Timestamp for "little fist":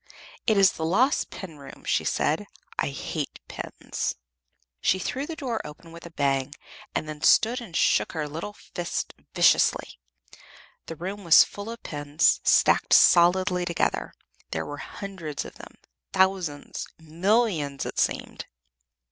8.27-9.13